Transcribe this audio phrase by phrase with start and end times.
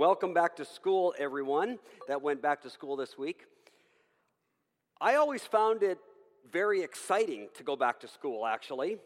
[0.00, 3.44] welcome back to school, everyone that went back to school this week.
[4.98, 5.98] I always found it
[6.50, 8.96] very exciting to go back to school, actually.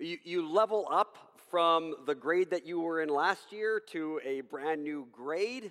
[0.00, 4.40] You, you level up from the grade that you were in last year to a
[4.40, 5.70] brand new grade,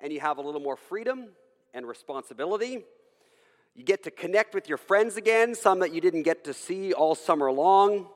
[0.00, 1.28] and you have a little more freedom
[1.72, 2.84] and responsibility.
[3.74, 6.92] You get to connect with your friends again, some that you didn't get to see
[6.92, 8.08] all summer long.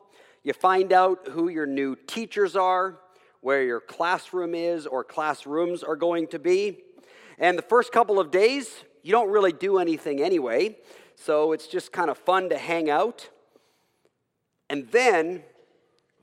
[0.43, 2.99] You find out who your new teachers are,
[3.41, 6.79] where your classroom is or classrooms are going to be.
[7.39, 10.77] And the first couple of days, you don't really do anything anyway,
[11.17, 13.29] so it's just kind of fun to hang out.
[14.69, 15.43] And then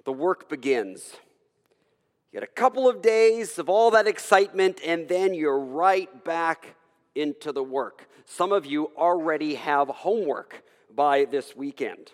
[0.05, 1.13] the work begins.
[2.31, 6.75] You get a couple of days of all that excitement, and then you're right back
[7.15, 8.07] into the work.
[8.25, 10.63] Some of you already have homework
[10.93, 12.11] by this weekend.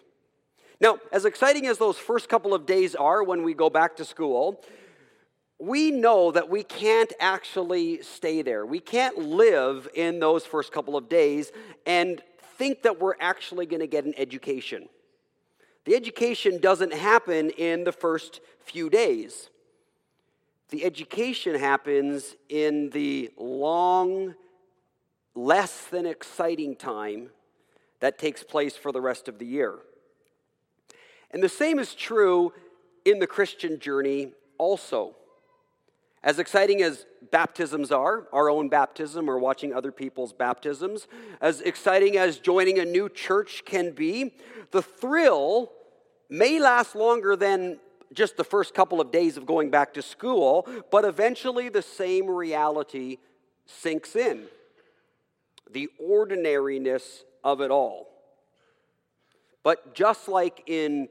[0.80, 4.06] Now, as exciting as those first couple of days are when we go back to
[4.06, 4.64] school,
[5.64, 8.66] we know that we can't actually stay there.
[8.66, 11.54] We can't live in those first couple of days
[11.86, 12.22] and
[12.58, 14.90] think that we're actually going to get an education.
[15.86, 19.50] The education doesn't happen in the first few days.
[20.70, 24.36] The education happens in the long,
[25.34, 27.30] less than exciting time
[28.02, 29.76] that takes place for the rest of the year.
[31.32, 32.52] And the same is true
[33.06, 35.16] in the Christian journey also.
[36.24, 41.08] As exciting as baptisms are, our own baptism or watching other people's baptisms,
[41.42, 44.34] as exciting as joining a new church can be,
[44.72, 45.72] the thrill
[46.30, 47.80] may last longer than
[48.14, 52.30] just the first couple of days of going back to school, but eventually the same
[52.30, 53.18] reality
[53.66, 54.46] sinks in
[55.72, 58.08] the ordinariness of it all.
[59.64, 61.10] But just like in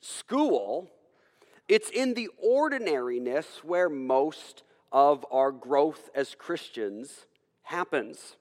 [0.00, 0.90] school,
[1.68, 7.26] it's in the ordinariness where most of our growth as Christians
[7.62, 8.36] happens.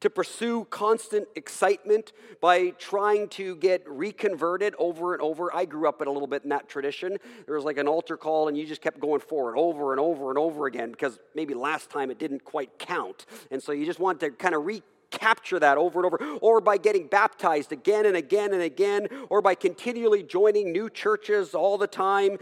[0.00, 5.54] To pursue constant excitement by trying to get reconverted over and over.
[5.54, 7.16] I grew up in a little bit in that tradition.
[7.46, 10.28] There was like an altar call, and you just kept going forward over and over
[10.28, 13.24] and over again because maybe last time it didn't quite count.
[13.50, 14.82] And so you just wanted to kind of re
[15.18, 19.40] capture that over and over, or by getting baptized again and again and again, or
[19.40, 22.38] by continually joining new churches all the time.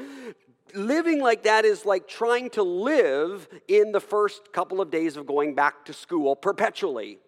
[0.75, 5.27] Living like that is like trying to live in the first couple of days of
[5.27, 7.19] going back to school perpetually.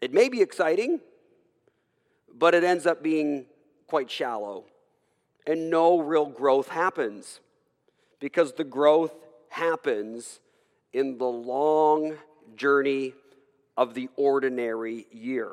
[0.00, 1.00] It may be exciting,
[2.32, 3.46] but it ends up being
[3.86, 4.64] quite shallow,
[5.46, 7.40] and no real growth happens
[8.20, 9.14] because the growth
[9.48, 10.40] happens
[10.92, 12.16] in the long
[12.56, 13.14] journey
[13.76, 15.50] of the ordinary year.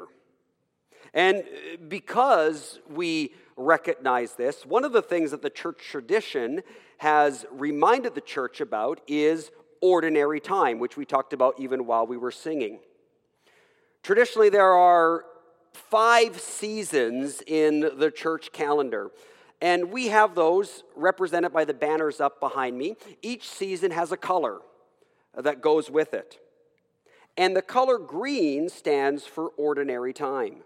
[1.13, 6.61] And uh, because we recognize this, one of the things that the church tradition
[6.97, 12.17] has reminded the church about is ordinary time, which we talked about even while we
[12.17, 12.79] were singing.
[14.03, 15.25] Traditionally, there are
[15.73, 19.11] five seasons in the church calendar.
[19.61, 22.95] And we have those represented by the banners up behind me.
[23.21, 24.59] Each season has a color
[25.35, 26.39] that goes with it.
[27.39, 30.57] And the color green stands for ordinary time.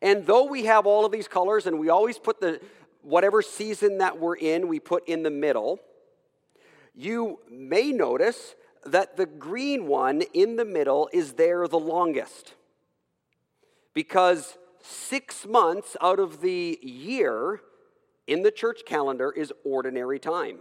[0.00, 2.62] And though we have all of these colors and we always put the
[3.02, 5.80] whatever season that we're in, we put in the middle,
[6.94, 8.54] you may notice
[8.86, 12.54] that the green one in the middle is there the longest.
[13.92, 17.60] Because six months out of the year
[18.26, 20.60] in the church calendar is ordinary time.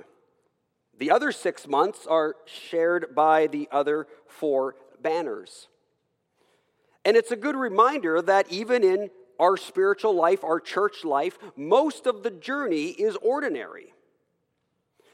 [0.98, 5.68] The other six months are shared by the other four banners.
[7.06, 9.10] And it's a good reminder that even in
[9.40, 13.94] our spiritual life, our church life, most of the journey is ordinary.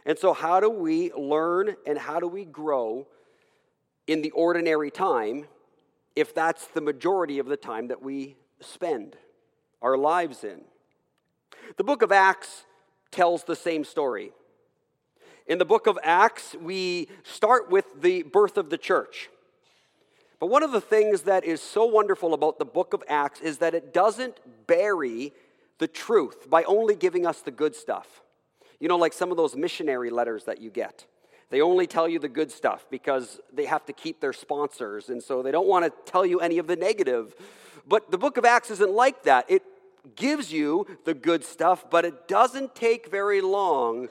[0.05, 3.07] And so, how do we learn and how do we grow
[4.07, 5.45] in the ordinary time
[6.15, 9.15] if that's the majority of the time that we spend
[9.81, 10.61] our lives in?
[11.77, 12.65] The book of Acts
[13.11, 14.31] tells the same story.
[15.45, 19.29] In the book of Acts, we start with the birth of the church.
[20.39, 23.57] But one of the things that is so wonderful about the book of Acts is
[23.57, 24.37] that it doesn't
[24.67, 25.33] bury
[25.79, 28.21] the truth by only giving us the good stuff.
[28.79, 31.05] You know, like some of those missionary letters that you get.
[31.49, 35.21] They only tell you the good stuff because they have to keep their sponsors, and
[35.21, 37.35] so they don't want to tell you any of the negative.
[37.85, 39.45] But the book of Acts isn't like that.
[39.49, 39.63] It
[40.15, 44.07] gives you the good stuff, but it doesn't take very long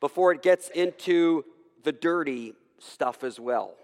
[0.00, 1.44] before it gets into
[1.84, 3.74] the dirty stuff as well.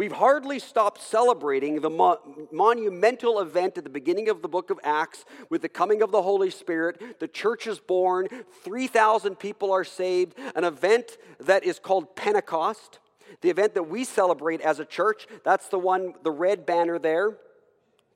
[0.00, 4.80] We've hardly stopped celebrating the mo- monumental event at the beginning of the book of
[4.82, 7.20] Acts with the coming of the Holy Spirit.
[7.20, 8.28] The church is born,
[8.62, 12.98] 3,000 people are saved, an event that is called Pentecost.
[13.42, 17.36] The event that we celebrate as a church, that's the one, the red banner there,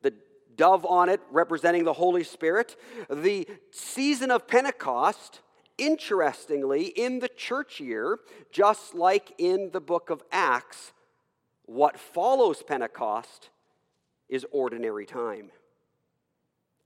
[0.00, 0.14] the
[0.56, 2.76] dove on it representing the Holy Spirit.
[3.10, 5.40] The season of Pentecost,
[5.78, 8.18] interestingly, in the church year,
[8.50, 10.92] just like in the book of Acts,
[11.66, 13.50] what follows Pentecost
[14.28, 15.50] is ordinary time.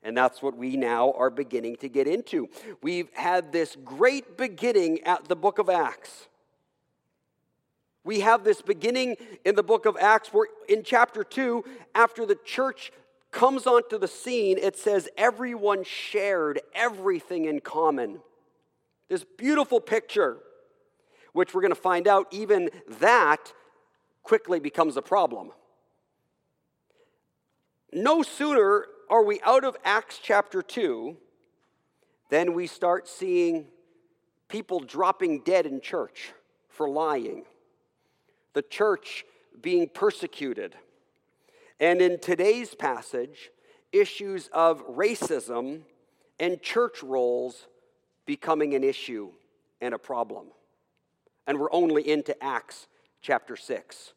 [0.03, 2.49] And that's what we now are beginning to get into.
[2.83, 6.29] We've had this great beginning at the book of Acts.
[8.05, 11.65] We have this beginning in the book of Acts where in chapter 2,
[11.95, 12.93] after the church
[13.33, 18.21] comes onto the scene, it says everyone shared everything in common.
[19.09, 20.39] This beautiful picture,
[21.33, 22.71] which we're going to find out, even
[23.01, 23.53] that
[24.23, 25.53] quickly becomes a problem.
[27.93, 31.17] No sooner are we out of Acts chapter 2
[32.29, 33.67] than we start seeing
[34.49, 36.33] people dropping dead in church
[36.69, 37.45] for lying,
[38.53, 39.25] the church
[39.61, 40.77] being persecuted.
[41.81, 43.51] And in today's passage,
[43.93, 45.83] issues of racism
[46.39, 47.67] and church roles
[48.29, 49.33] becoming an issue
[49.81, 50.47] and a problem.
[51.49, 52.87] And we're only into Acts
[53.21, 54.13] chapter 6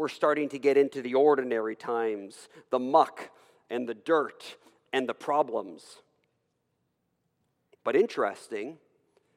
[0.00, 3.28] we're starting to get into the ordinary times, the muck
[3.68, 4.56] and the dirt
[4.94, 5.84] and the problems.
[7.84, 8.78] But interesting,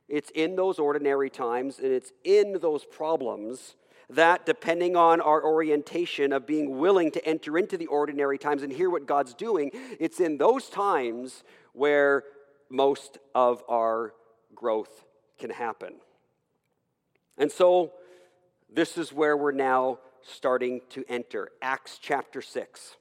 [0.07, 3.75] it's in those ordinary times and it's in those problems
[4.09, 8.71] that, depending on our orientation of being willing to enter into the ordinary times and
[8.71, 9.69] hear what God's doing,
[9.99, 11.43] it's in those times
[11.73, 12.23] where
[12.73, 14.13] most of our
[14.55, 15.05] growth
[15.39, 15.93] can happen.
[17.37, 17.91] And so,
[18.67, 21.49] this is where we're now starting to enter.
[21.61, 22.97] Acts chapter 6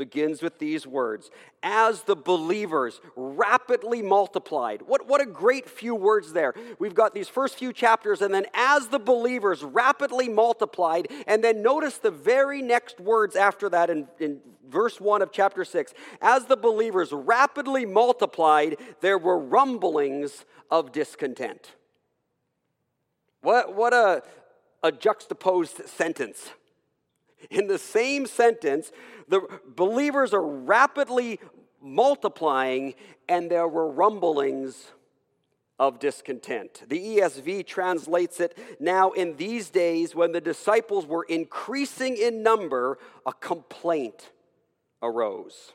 [0.00, 1.30] begins with these words
[1.62, 4.80] As the believers rapidly multiplied.
[4.86, 6.54] What, what a great few words there.
[6.78, 11.62] We've got these first few chapters, and then as the believers rapidly multiplied, and then
[11.62, 15.92] notice the very next words after that in, in verse 1 of chapter 6.
[16.22, 21.72] As the believers rapidly multiplied, there were rumblings of discontent.
[23.42, 24.22] What, what, a,
[24.82, 26.50] a juxtaposed sentence.
[27.48, 28.92] In the same sentence,
[29.28, 29.40] the
[29.74, 31.40] believers are rapidly
[31.80, 32.94] multiplying,
[33.28, 34.88] and there were rumblings
[35.78, 36.82] of discontent.
[36.88, 42.98] The ESV translates it now in these days when the disciples were increasing in number,
[43.24, 44.30] a complaint
[45.02, 45.72] arose.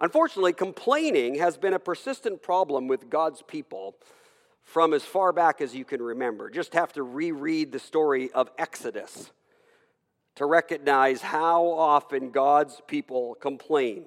[0.00, 3.96] Unfortunately, complaining has been a persistent problem with God's people
[4.62, 6.50] from as far back as you can remember.
[6.50, 9.30] Just have to reread the story of Exodus
[10.38, 14.04] to recognize how often God's people complain.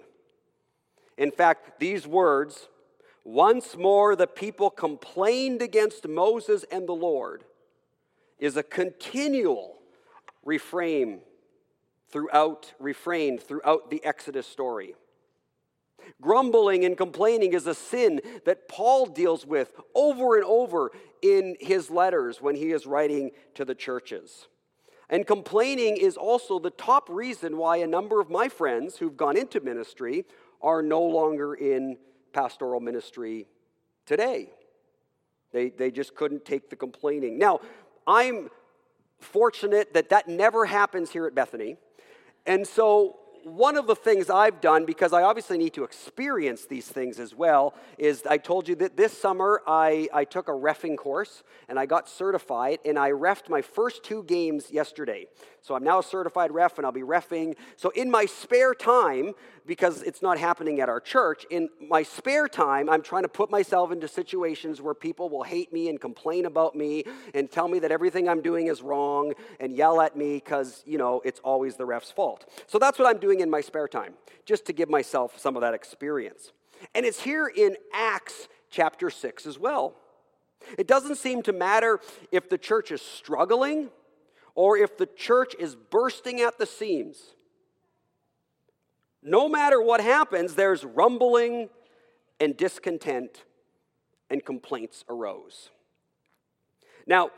[1.18, 2.70] In fact, these words,
[3.26, 7.44] once more the people complained against Moses and the Lord,
[8.40, 9.76] is a continual
[10.46, 11.20] refrain
[12.10, 14.96] throughout refrain throughout the Exodus story.
[16.22, 21.90] Grumbling and complaining is a sin that Paul deals with over and over in his
[21.92, 24.48] letters when he is writing to the churches.
[25.12, 29.38] And complaining is also the top reason why a number of my friends who've gone
[29.38, 30.26] into ministry
[30.62, 31.98] are no longer in
[32.32, 33.46] pastoral ministry
[34.06, 34.50] today.
[35.52, 37.38] They, they just couldn't take the complaining.
[37.38, 37.60] Now,
[38.08, 38.50] I'm
[39.20, 41.76] fortunate that that never happens here at Bethany.
[42.46, 46.88] And so one of the things I've done, because I obviously need to experience these
[46.88, 50.98] things as well, is I told you that this summer I, I took a refing
[50.98, 55.28] course and I got certified, and I refed my first two games yesterday.
[55.62, 57.56] So I'm now a certified ref and I'll be refing.
[57.78, 59.34] So in my spare time,
[59.66, 63.52] because it's not happening at our church, in my spare time, I'm trying to put
[63.52, 67.04] myself into situations where people will hate me and complain about me
[67.34, 70.98] and tell me that everything I'm doing is wrong and yell at me because, you
[70.98, 72.46] know, it's always the ref's fault.
[72.68, 74.14] So that's what I'm doing in my spare time,
[74.46, 76.52] just to give myself some of that experience.
[76.96, 79.96] And it's here in Acts chapter 6 as well.
[80.78, 82.00] It doesn't seem to matter
[82.32, 83.90] if the church is struggling
[84.56, 87.36] or if the church is bursting at the seams.
[89.24, 91.70] No matter what happens, there's rumbling
[92.40, 93.44] and discontent
[94.30, 95.70] and complaints arose.
[97.06, 97.32] Now,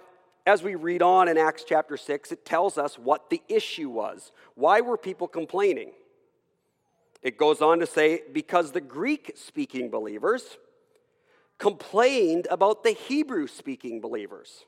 [0.45, 4.31] as we read on in Acts chapter 6, it tells us what the issue was.
[4.55, 5.91] Why were people complaining?
[7.21, 10.57] It goes on to say, because the Greek speaking believers
[11.57, 14.65] complained about the Hebrew speaking believers.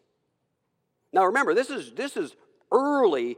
[1.12, 2.36] Now remember, this is, this is
[2.72, 3.38] early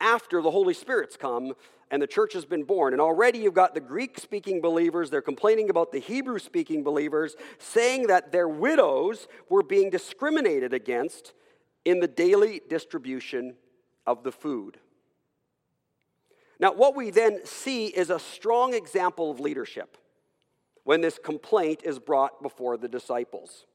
[0.00, 1.54] after the Holy Spirit's come
[1.90, 2.92] and the church has been born.
[2.92, 7.36] And already you've got the Greek speaking believers, they're complaining about the Hebrew speaking believers,
[7.58, 11.32] saying that their widows were being discriminated against
[11.84, 13.54] in the daily distribution
[14.06, 14.78] of the food.
[16.58, 19.96] Now, what we then see is a strong example of leadership
[20.84, 23.66] when this complaint is brought before the disciples.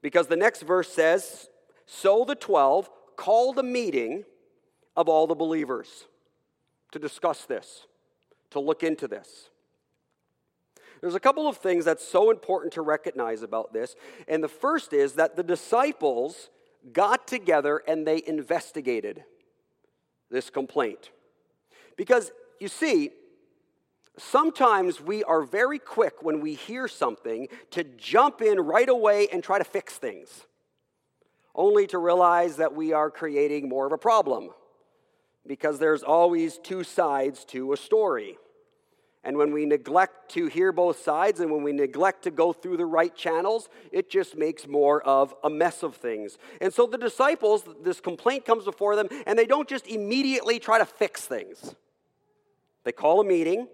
[0.00, 1.48] Because the next verse says,
[1.86, 4.24] So the twelve called a meeting
[4.96, 6.06] of all the believers
[6.92, 7.86] to discuss this,
[8.50, 9.48] to look into this.
[11.00, 13.96] There's a couple of things that's so important to recognize about this.
[14.28, 16.48] And the first is that the disciples
[16.92, 19.24] got together and they investigated
[20.30, 21.10] this complaint.
[21.96, 22.30] Because
[22.60, 23.10] you see,
[24.16, 29.42] sometimes we are very quick when we hear something to jump in right away and
[29.42, 30.46] try to fix things,
[31.54, 34.50] only to realize that we are creating more of a problem
[35.46, 38.36] because there's always two sides to a story.
[39.24, 42.76] And when we neglect to hear both sides and when we neglect to go through
[42.76, 46.38] the right channels, it just makes more of a mess of things.
[46.60, 50.78] And so the disciples, this complaint comes before them, and they don't just immediately try
[50.78, 51.76] to fix things.
[52.84, 53.68] They call a meeting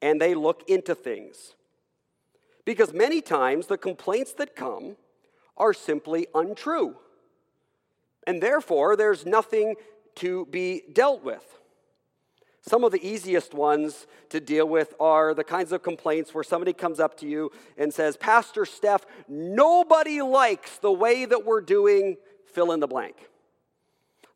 [0.00, 1.54] and they look into things.
[2.64, 4.96] Because many times the complaints that come
[5.56, 6.96] are simply untrue.
[8.26, 9.74] And therefore, there's nothing
[10.16, 11.44] to be dealt with.
[12.66, 16.72] Some of the easiest ones to deal with are the kinds of complaints where somebody
[16.72, 22.16] comes up to you and says, Pastor Steph, nobody likes the way that we're doing
[22.46, 23.16] fill in the blank.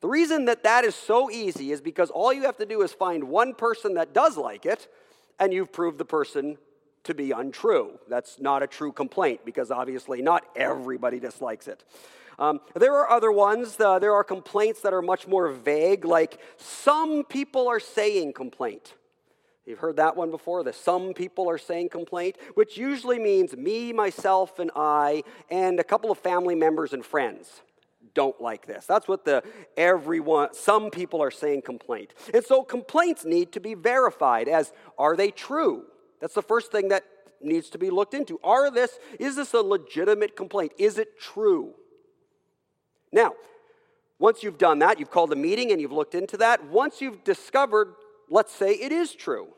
[0.00, 2.92] The reason that that is so easy is because all you have to do is
[2.92, 4.88] find one person that does like it,
[5.40, 6.58] and you've proved the person
[7.04, 7.98] to be untrue.
[8.08, 11.82] That's not a true complaint because obviously not everybody dislikes it.
[12.38, 16.38] Um, there are other ones, uh, there are complaints that are much more vague, like
[16.56, 18.94] some people are saying complaint.
[19.66, 23.92] You've heard that one before, the some people are saying complaint, which usually means me,
[23.92, 27.60] myself, and I, and a couple of family members and friends
[28.14, 28.86] don't like this.
[28.86, 29.42] That's what the
[29.76, 32.14] everyone, some people are saying complaint.
[32.32, 35.84] And so complaints need to be verified as are they true?
[36.20, 37.04] That's the first thing that
[37.42, 38.40] needs to be looked into.
[38.42, 40.72] Are this, is this a legitimate complaint?
[40.78, 41.74] Is it true?
[43.12, 43.32] Now,
[44.18, 47.24] once you've done that, you've called a meeting and you've looked into that, once you've
[47.24, 47.94] discovered,
[48.28, 49.48] let's say it is true,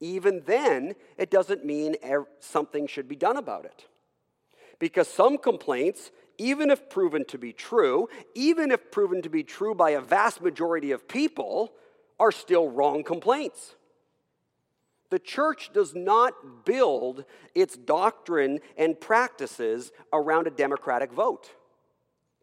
[0.00, 1.96] even then, it doesn't mean
[2.40, 3.86] something should be done about it.
[4.78, 9.74] Because some complaints, even if proven to be true, even if proven to be true
[9.74, 11.72] by a vast majority of people,
[12.18, 13.74] are still wrong complaints.
[15.08, 21.50] The church does not build its doctrine and practices around a democratic vote.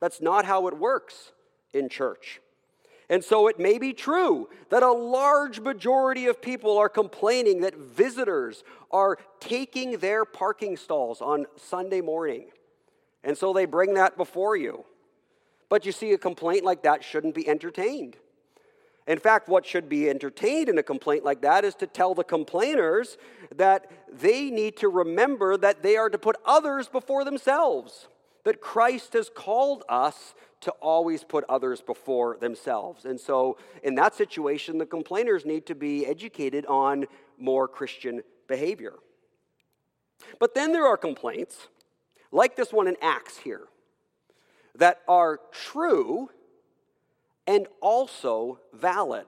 [0.03, 1.31] That's not how it works
[1.73, 2.41] in church.
[3.09, 7.77] And so it may be true that a large majority of people are complaining that
[7.77, 12.47] visitors are taking their parking stalls on Sunday morning.
[13.23, 14.83] And so they bring that before you.
[15.69, 18.17] But you see, a complaint like that shouldn't be entertained.
[19.07, 22.25] In fact, what should be entertained in a complaint like that is to tell the
[22.25, 23.17] complainers
[23.55, 28.09] that they need to remember that they are to put others before themselves
[28.43, 33.05] that Christ has called us to always put others before themselves.
[33.05, 37.05] And so, in that situation, the complainers need to be educated on
[37.37, 38.93] more Christian behavior.
[40.39, 41.67] But then there are complaints,
[42.31, 43.67] like this one in Acts here,
[44.75, 46.29] that are true
[47.45, 49.25] and also valid.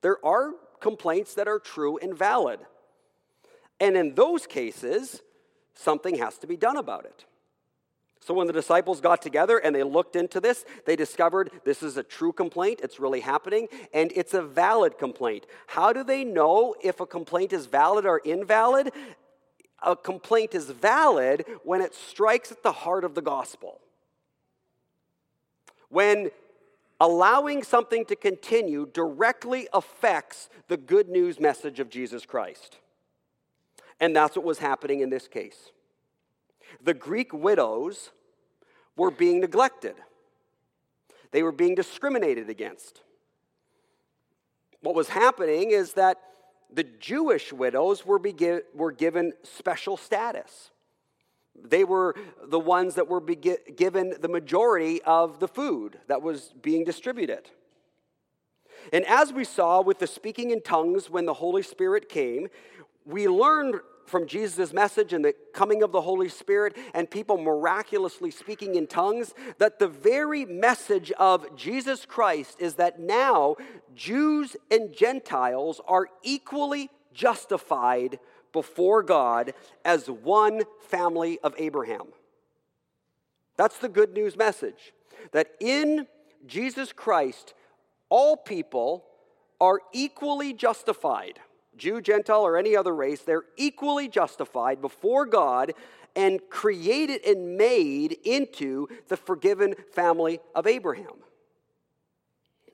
[0.00, 2.60] There are complaints that are true and valid.
[3.80, 5.20] And in those cases,
[5.74, 7.24] something has to be done about it.
[8.24, 11.96] So when the disciples got together and they looked into this, they discovered this is
[11.96, 15.44] a true complaint, it's really happening, and it's a valid complaint.
[15.66, 18.92] How do they know if a complaint is valid or invalid?
[19.82, 23.80] A complaint is valid when it strikes at the heart of the gospel.
[25.88, 26.30] When
[27.00, 32.76] allowing something to continue directly affects the good news message of Jesus Christ.
[33.98, 35.72] And that's what was happening in this case.
[36.82, 38.10] The Greek widows
[38.96, 39.96] were being neglected,
[41.30, 43.02] they were being discriminated against.
[44.82, 46.18] What was happening is that
[46.72, 50.70] the Jewish widows were, be- were given special status.
[51.54, 56.52] They were the ones that were be- given the majority of the food that was
[56.62, 57.50] being distributed.
[58.92, 62.48] And as we saw with the speaking in tongues when the Holy Spirit came,
[63.04, 68.30] we learned from Jesus' message and the coming of the Holy Spirit and people miraculously
[68.30, 73.56] speaking in tongues that the very message of Jesus Christ is that now
[73.94, 78.18] Jews and Gentiles are equally justified
[78.52, 79.54] before God
[79.84, 82.08] as one family of Abraham.
[83.56, 84.92] That's the good news message
[85.32, 86.06] that in
[86.46, 87.54] Jesus Christ,
[88.08, 89.04] all people
[89.60, 91.38] are equally justified.
[91.76, 95.72] Jew, Gentile, or any other race, they're equally justified before God
[96.14, 101.22] and created and made into the forgiven family of Abraham.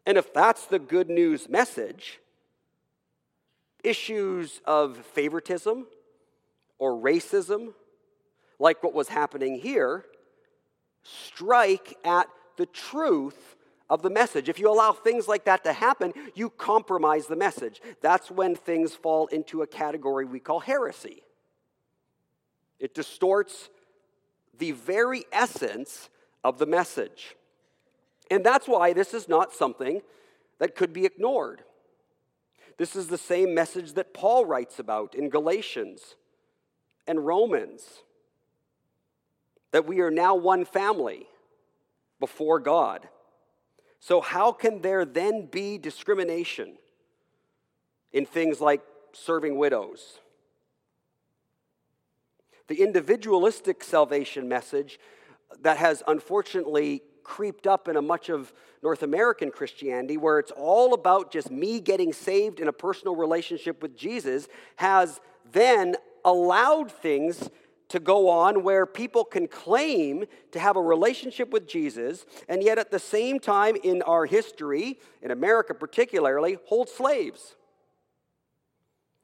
[0.04, 2.18] And if that's the good news message,
[3.84, 5.86] issues of favoritism
[6.78, 7.74] or racism,
[8.58, 10.04] like what was happening here,
[11.02, 13.56] strike at the truth
[13.90, 14.48] of the message.
[14.48, 17.80] If you allow things like that to happen, you compromise the message.
[18.00, 21.22] That's when things fall into a category we call heresy.
[22.78, 23.70] It distorts
[24.56, 26.10] the very essence
[26.44, 27.36] of the message.
[28.30, 30.02] And that's why this is not something
[30.58, 31.62] that could be ignored.
[32.76, 36.16] This is the same message that Paul writes about in Galatians
[37.06, 38.02] and Romans
[39.72, 41.26] that we are now one family
[42.20, 43.08] before God.
[44.00, 46.78] So, how can there then be discrimination
[48.12, 50.18] in things like serving widows?
[52.68, 55.00] The individualistic salvation message
[55.62, 58.52] that has unfortunately creeped up in a much of
[58.82, 63.82] North American Christianity, where it's all about just me getting saved in a personal relationship
[63.82, 65.20] with Jesus, has
[65.52, 67.50] then allowed things
[67.88, 72.78] to go on where people can claim to have a relationship with Jesus, and yet
[72.78, 77.56] at the same time in our history, in America particularly, hold slaves.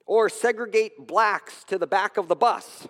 [0.07, 2.89] Or segregate blacks to the back of the bus,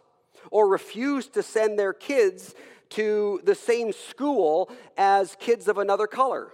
[0.51, 2.55] or refuse to send their kids
[2.91, 6.53] to the same school as kids of another color.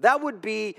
[0.00, 0.76] That would be,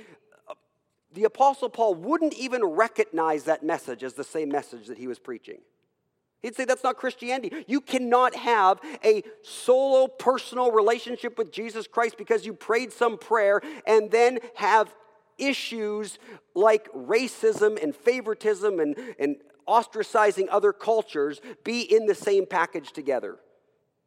[1.14, 5.18] the Apostle Paul wouldn't even recognize that message as the same message that he was
[5.18, 5.60] preaching.
[6.42, 7.66] He'd say that's not Christianity.
[7.68, 13.62] You cannot have a solo personal relationship with Jesus Christ because you prayed some prayer
[13.86, 14.94] and then have
[15.38, 16.18] issues
[16.56, 19.36] like racism and favoritism and, and
[19.68, 23.38] ostracizing other cultures be in the same package together.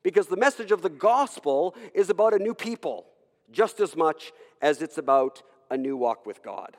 [0.03, 3.07] Because the message of the gospel is about a new people
[3.51, 6.77] just as much as it's about a new walk with God.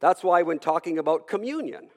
[0.00, 1.88] That's why, when talking about communion,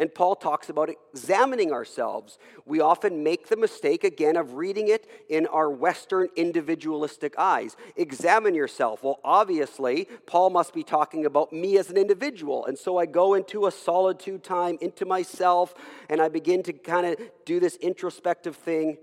[0.00, 2.38] and Paul talks about examining ourselves.
[2.64, 7.76] We often make the mistake, again, of reading it in our Western individualistic eyes.
[7.96, 9.04] Examine yourself.
[9.04, 12.64] Well, obviously, Paul must be talking about me as an individual.
[12.64, 15.74] And so I go into a solitude time, into myself,
[16.08, 18.96] and I begin to kind of do this introspective thing.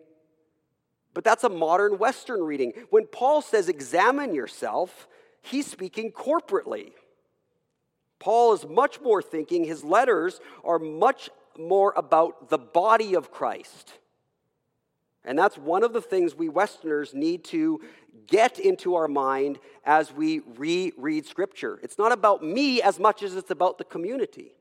[1.13, 2.73] But that's a modern Western reading.
[2.89, 5.07] When Paul says examine yourself,
[5.43, 6.93] he's speaking corporately.
[8.19, 13.93] Paul is much more thinking, his letters are much more about the body of Christ.
[15.23, 17.81] And that's one of the things we Westerners need to
[18.27, 21.79] get into our mind as we reread Scripture.
[21.83, 24.53] It's not about me as much as it's about the community.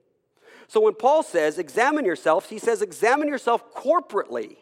[0.68, 4.56] So when Paul says, examine yourselves, he says, examine yourself corporately.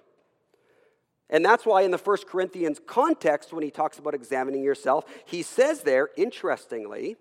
[1.30, 5.42] And that's why in the First Corinthians context, when he talks about examining yourself, he
[5.42, 7.16] says there, interestingly,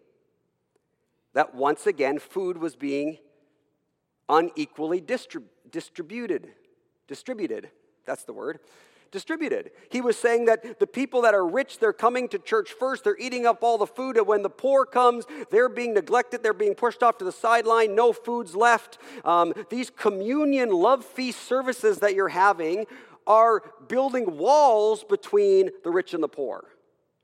[1.34, 3.18] that once again food was being
[4.30, 6.50] unequally distrib- distributed.
[7.08, 7.70] Distributed,
[8.06, 8.60] that's the word.
[9.12, 9.72] Distributed.
[9.92, 13.18] He was saying that the people that are rich, they're coming to church first, they're
[13.20, 16.74] eating up all the food, and when the poor comes, they're being neglected, they're being
[16.74, 18.98] pushed off to the sideline, no food's left.
[19.24, 22.86] Um, these communion love feast services that you're having
[23.28, 26.66] are building walls between the rich and the poor.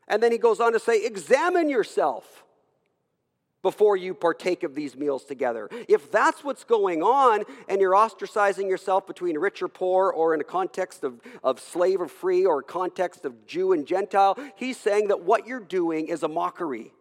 [0.08, 2.43] And then he goes on to say, examine yourself
[3.62, 5.69] before you partake of these meals together.
[5.88, 10.41] If that's what's going on and you're ostracizing yourself between rich or poor or in
[10.41, 14.78] a context of, of slave or free or a context of Jew and Gentile, he's
[14.78, 16.93] saying that what you're doing is a mockery.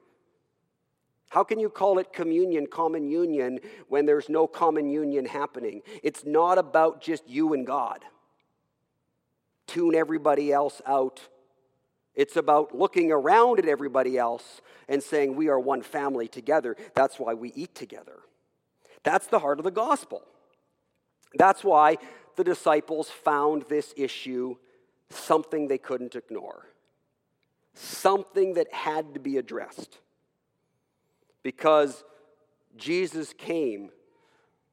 [1.31, 5.83] How can you call it communion, common union, when there's no common union happening?
[6.03, 8.05] It's not about just you and God.
[9.67, 11.21] Tune everybody else out
[12.19, 16.77] it's about looking around at everybody else and saying, We are one family together.
[16.95, 18.19] That's why we eat together.
[19.05, 20.23] That's the heart of the gospel.
[21.35, 21.97] That's why
[22.35, 24.57] the disciples found this issue
[25.11, 26.67] something they couldn't ignore,
[27.75, 29.99] something that had to be addressed.
[31.45, 32.03] Because
[32.77, 33.91] Jesus came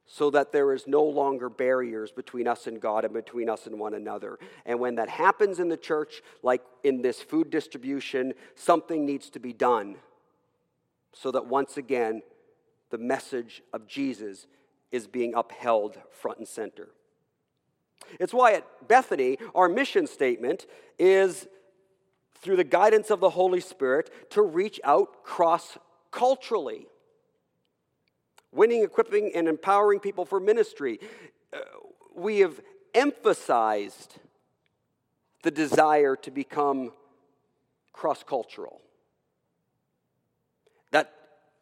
[0.06, 3.78] so that there is no longer barriers between us and God and between us and
[3.78, 4.38] one another.
[4.64, 9.40] And when that happens in the church, like in this food distribution, something needs to
[9.40, 9.96] be done
[11.12, 12.22] so that once again,
[12.90, 14.46] the message of Jesus
[14.92, 16.88] is being upheld front and center.
[18.20, 20.66] It's why at Bethany, our mission statement
[20.98, 21.48] is
[22.40, 25.78] through the guidance of the Holy Spirit to reach out cross
[26.12, 26.86] culturally
[28.56, 30.98] winning, equipping, and empowering people for ministry.
[31.52, 31.58] Uh,
[32.14, 32.60] we have
[32.94, 34.18] emphasized
[35.42, 36.92] the desire to become
[37.92, 38.80] cross cultural.
[40.90, 41.12] That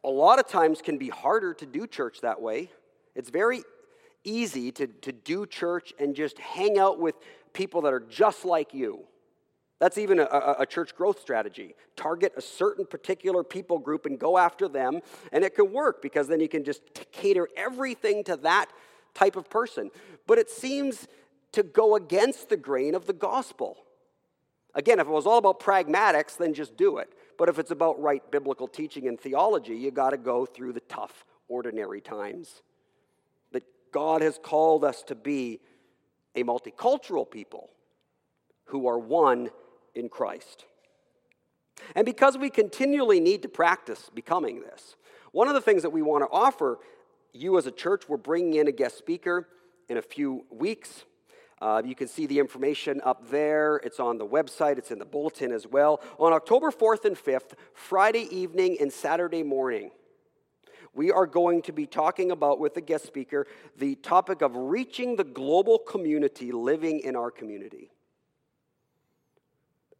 [0.03, 2.71] a lot of times can be harder to do church that way.
[3.15, 3.63] It's very
[4.25, 7.15] easy to, to do church and just hang out with
[7.53, 9.05] people that are just like you.
[9.81, 11.75] That's even a, a, church growth strategy.
[11.97, 15.01] Target a certain particular people group and go after them,
[15.33, 18.71] and it can work because then you can just cater everything to that
[19.15, 19.91] type of person.
[20.27, 21.09] But it seems
[21.53, 23.77] to go against the grain of the gospel.
[24.75, 27.13] Again, if it was all about pragmatics, then just do it.
[27.37, 30.81] But if it's about right biblical teaching and theology, you got to go through the
[30.81, 32.63] tough, ordinary times.
[33.53, 35.61] That God has called us to be
[36.35, 37.71] a multicultural people
[38.67, 39.51] who are one
[39.95, 40.65] in Christ.
[41.95, 44.97] And because we continually need to practice becoming this,
[45.33, 46.79] one of the things that we want to offer
[47.33, 49.49] you as a church, we're bringing in a guest speaker
[49.89, 51.05] in a few weeks.
[51.61, 53.77] Uh, you can see the information up there.
[53.79, 56.01] It's on the website, it's in the bulletin as well.
[56.19, 59.91] On October 4th and 5th, Friday evening and Saturday morning,
[60.95, 65.17] we are going to be talking about, with the guest speaker, the topic of reaching
[65.17, 67.91] the global community living in our community.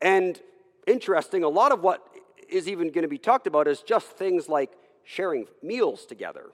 [0.05, 0.39] And
[0.87, 2.07] interesting, a lot of what
[2.49, 4.71] is even going to be talked about is just things like
[5.03, 6.51] sharing meals together.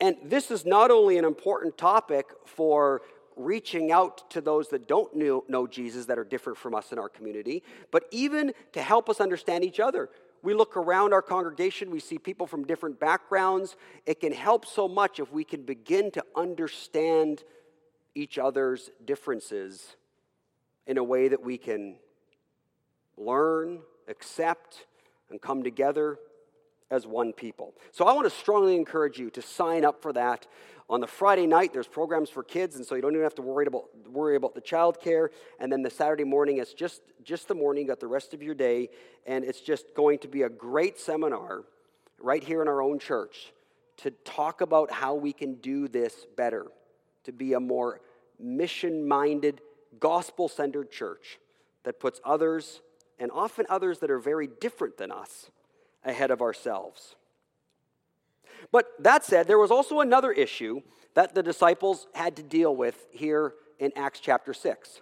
[0.00, 3.02] And this is not only an important topic for
[3.36, 6.98] reaching out to those that don't know, know, Jesus that are different from us in
[6.98, 10.08] our community, but even to help us understand each other.
[10.42, 13.76] We look around our congregation, we see people from different backgrounds.
[14.06, 17.42] It can help so much if we can begin to understand
[18.14, 19.96] each other's differences
[20.86, 21.96] in a way that we can
[23.16, 24.86] learn, accept,
[25.30, 26.18] and come together
[26.90, 27.74] as one people.
[27.90, 30.46] So I want to strongly encourage you to sign up for that.
[30.90, 33.42] On the Friday night, there's programs for kids, and so you don't even have to
[33.42, 35.30] worry about worry about the child care.
[35.58, 38.42] And then the Saturday morning, it's just just the morning, you got the rest of
[38.42, 38.90] your day,
[39.26, 41.62] and it's just going to be a great seminar
[42.20, 43.52] right here in our own church
[43.98, 46.66] to talk about how we can do this better,
[47.24, 48.00] to be a more
[48.38, 49.60] mission-minded
[49.98, 51.38] gospel centered church
[51.84, 52.80] that puts others,
[53.18, 55.50] and often others that are very different than us,
[56.04, 57.16] ahead of ourselves.
[58.70, 60.82] But that said, there was also another issue
[61.14, 65.00] that the disciples had to deal with here in Acts chapter 6.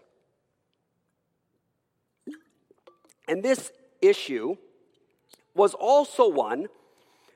[3.29, 4.57] And this issue
[5.55, 6.66] was also one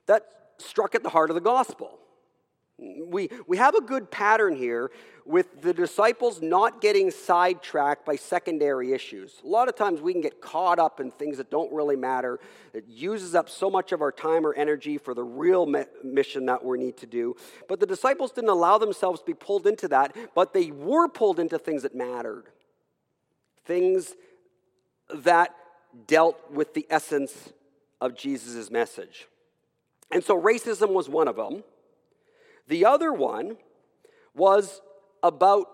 [0.07, 0.27] that
[0.59, 1.99] struck at the heart of the gospel.
[3.07, 4.91] We, we have a good pattern here
[5.25, 9.41] with the disciples not getting sidetracked by secondary issues.
[9.43, 12.39] A lot of times we can get caught up in things that don't really matter.
[12.75, 15.67] It uses up so much of our time or energy for the real
[16.03, 17.37] mission that we need to do.
[17.69, 21.41] But the disciples didn't allow themselves to be pulled into that, but they were pulled
[21.41, 22.45] into things that mattered.
[23.65, 24.15] Things
[25.13, 25.55] that
[26.07, 27.53] dealt with the essence
[28.01, 29.27] of Jesus' message.
[30.11, 31.65] And so racism was one of them.
[32.69, 33.57] The other one
[34.35, 34.81] was
[35.23, 35.67] about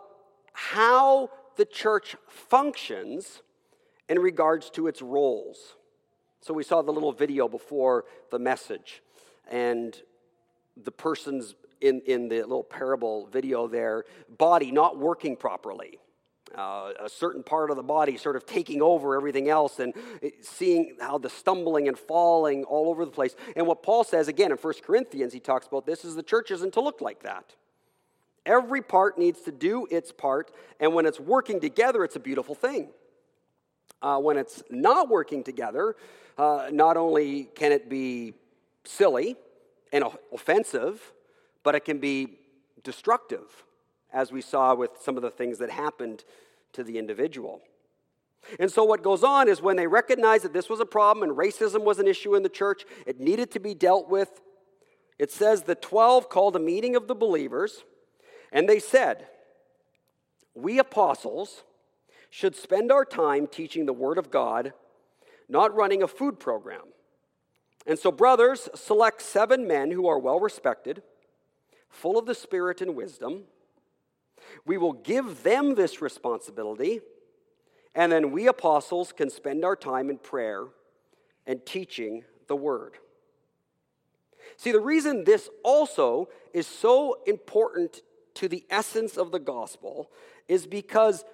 [0.53, 3.43] how the church functions
[4.09, 5.77] in regards to its roles.
[6.41, 9.03] So we saw the little video before the message,
[9.49, 10.01] and
[10.77, 14.05] the person's in, in the little parable video there,
[14.39, 15.99] body not working properly.
[16.57, 19.95] Uh, a certain part of the body sort of taking over everything else and
[20.41, 23.37] seeing how the stumbling and falling all over the place.
[23.55, 26.51] And what Paul says again in 1 Corinthians, he talks about this is the church
[26.51, 27.55] isn't to look like that.
[28.45, 32.57] Every part needs to do its part, and when it's working together, it's a beautiful
[32.57, 32.89] thing.
[34.03, 35.95] Uh, when it's not working together,
[36.37, 38.35] uh, not only can it be
[38.85, 39.37] silly
[39.93, 41.13] and offensive,
[41.63, 42.39] but it can be
[42.83, 43.65] destructive
[44.13, 46.25] as we saw with some of the things that happened
[46.73, 47.61] to the individual.
[48.59, 51.39] And so, what goes on is when they recognized that this was a problem and
[51.39, 54.41] racism was an issue in the church, it needed to be dealt with.
[55.19, 57.85] It says the 12 called a meeting of the believers,
[58.51, 59.27] and they said,
[60.55, 61.63] We apostles
[62.31, 64.73] should spend our time teaching the Word of God,
[65.49, 66.85] not running a food program.
[67.87, 71.03] And so, brothers, select seven men who are well respected
[71.91, 73.43] full of the Spirit and wisdom.
[74.65, 77.01] We will give them this responsibility,
[77.95, 80.67] and then we apostles can spend our time in prayer
[81.47, 82.95] and teaching the word.
[84.57, 88.03] See, the reason this also is so important
[88.35, 90.11] to the essence of the gospel
[90.49, 91.25] is because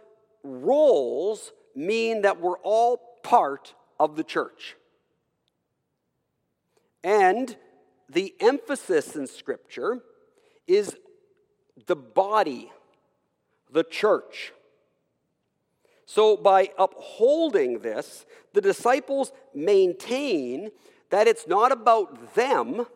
[0.42, 4.76] roles mean that we're all part of the church.
[7.02, 7.56] And
[8.08, 10.00] the emphasis in Scripture
[10.66, 10.96] is
[11.86, 12.72] the body,
[13.72, 14.52] the church.
[16.06, 20.70] So, by upholding this, the disciples maintain
[21.10, 22.86] that it's not about them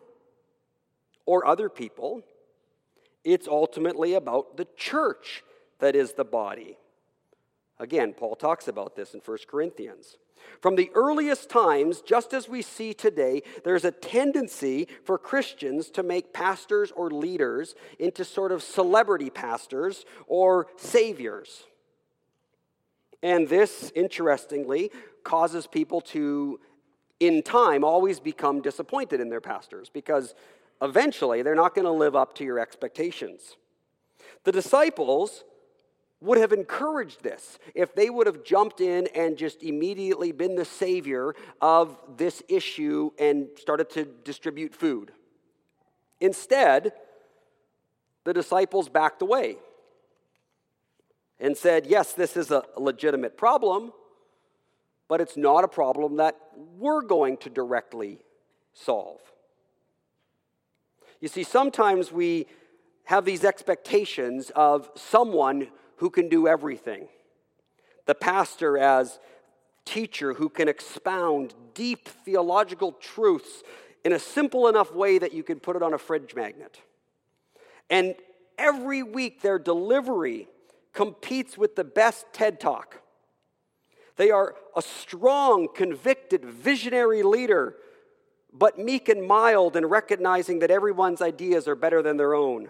[1.25, 2.23] or other people,
[3.23, 5.43] it's ultimately about the church
[5.79, 6.77] that is the body.
[7.79, 10.17] Again, Paul talks about this in 1 Corinthians.
[10.61, 16.03] From the earliest times, just as we see today, there's a tendency for Christians to
[16.03, 21.63] make pastors or leaders into sort of celebrity pastors or saviors.
[23.23, 24.91] And this, interestingly,
[25.23, 26.59] causes people to,
[27.19, 30.33] in time, always become disappointed in their pastors because
[30.81, 33.57] eventually they're not going to live up to your expectations.
[34.43, 35.43] The disciples
[36.21, 40.65] would have encouraged this if they would have jumped in and just immediately been the
[40.65, 45.11] savior of this issue and started to distribute food.
[46.19, 46.93] Instead,
[48.23, 49.57] the disciples backed away
[51.39, 53.91] and said, Yes, this is a legitimate problem,
[55.07, 56.37] but it's not a problem that
[56.77, 58.19] we're going to directly
[58.73, 59.19] solve.
[61.19, 62.45] You see, sometimes we
[63.05, 65.67] have these expectations of someone
[66.01, 67.07] who can do everything.
[68.07, 69.19] The pastor as
[69.85, 73.61] teacher who can expound deep theological truths
[74.03, 76.81] in a simple enough way that you can put it on a fridge magnet.
[77.91, 78.15] And
[78.57, 80.47] every week their delivery
[80.91, 82.99] competes with the best TED Talk.
[84.15, 87.75] They are a strong, convicted, visionary leader,
[88.51, 92.69] but meek and mild in recognizing that everyone's ideas are better than their own.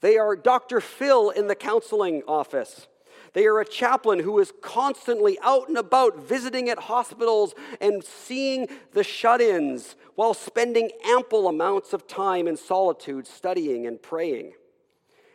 [0.00, 0.80] They are Dr.
[0.80, 2.86] Phil in the counseling office.
[3.32, 8.68] They are a chaplain who is constantly out and about visiting at hospitals and seeing
[8.92, 14.54] the shut ins while spending ample amounts of time in solitude studying and praying.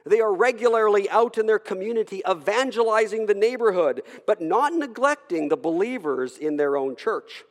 [0.06, 6.38] They are regularly out in their community evangelizing the neighborhood, but not neglecting the believers
[6.38, 7.46] in their own church.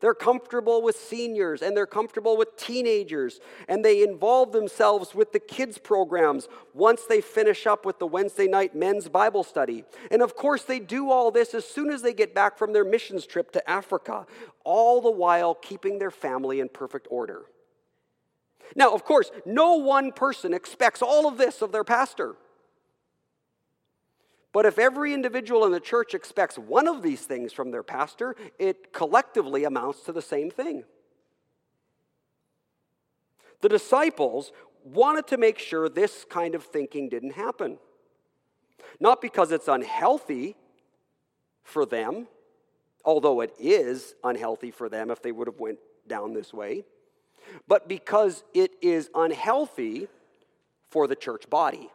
[0.00, 5.38] They're comfortable with seniors and they're comfortable with teenagers, and they involve themselves with the
[5.38, 9.84] kids' programs once they finish up with the Wednesday night men's Bible study.
[10.10, 12.84] And of course, they do all this as soon as they get back from their
[12.84, 14.26] missions trip to Africa,
[14.64, 17.42] all the while keeping their family in perfect order.
[18.74, 22.36] Now, of course, no one person expects all of this of their pastor.
[24.52, 28.34] But if every individual in the church expects one of these things from their pastor,
[28.58, 30.84] it collectively amounts to the same thing.
[33.60, 34.52] The disciples
[34.84, 37.78] wanted to make sure this kind of thinking didn't happen.
[38.98, 40.56] Not because it's unhealthy
[41.62, 42.26] for them,
[43.04, 46.84] although it is unhealthy for them if they would have went down this way,
[47.68, 50.08] but because it is unhealthy
[50.88, 51.90] for the church body.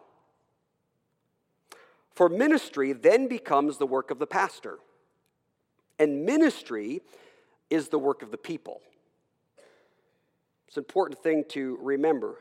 [2.15, 4.79] For ministry then becomes the work of the pastor.
[5.99, 7.01] And ministry
[7.69, 8.81] is the work of the people.
[10.67, 12.35] It's an important thing to remember.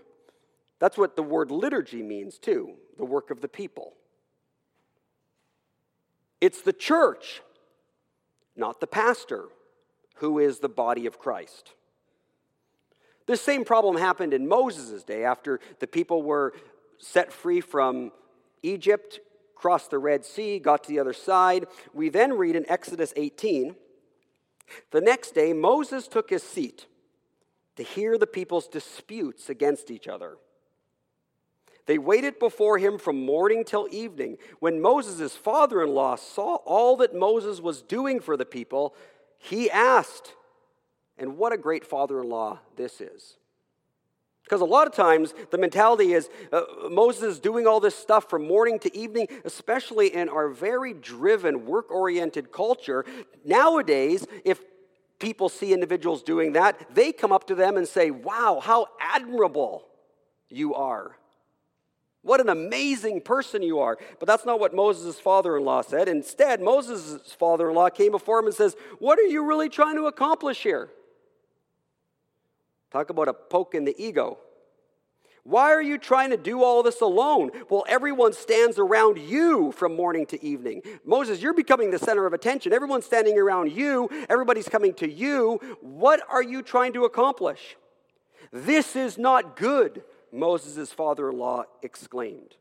[0.78, 3.94] That's what the word liturgy means, too the work of the people.
[6.40, 7.42] It's the church,
[8.54, 9.46] not the pastor,
[10.16, 11.72] who is the body of Christ.
[13.26, 16.52] This same problem happened in Moses' day after the people were
[16.98, 18.12] set free from
[18.62, 19.18] Egypt
[19.64, 21.64] crossed the Red Sea, got to the other side.
[21.94, 23.74] We then read in Exodus 18
[24.90, 26.86] the next day, Moses took his seat
[27.76, 30.36] to hear the people's disputes against each other.
[31.86, 34.36] They waited before him from morning till evening.
[34.58, 38.94] When Moses' father in law saw all that Moses was doing for the people,
[39.38, 40.34] he asked,
[41.16, 43.38] and what a great father in law this is.
[44.44, 48.28] Because a lot of times the mentality is uh, Moses is doing all this stuff
[48.28, 53.06] from morning to evening, especially in our very driven, work oriented culture.
[53.44, 54.60] Nowadays, if
[55.18, 59.86] people see individuals doing that, they come up to them and say, Wow, how admirable
[60.50, 61.16] you are.
[62.20, 63.98] What an amazing person you are.
[64.18, 66.08] But that's not what Moses' father in law said.
[66.08, 69.96] Instead, Moses' father in law came before him and says, What are you really trying
[69.96, 70.90] to accomplish here?
[72.94, 74.38] Talk about a poke in the ego.
[75.42, 77.50] Why are you trying to do all this alone?
[77.68, 80.80] Well, everyone stands around you from morning to evening.
[81.04, 82.72] Moses, you're becoming the center of attention.
[82.72, 85.58] Everyone's standing around you, everybody's coming to you.
[85.80, 87.76] What are you trying to accomplish?
[88.52, 92.54] This is not good, Moses' father in law exclaimed.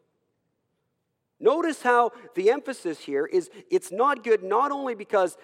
[1.39, 5.38] Notice how the emphasis here is it's not good not only because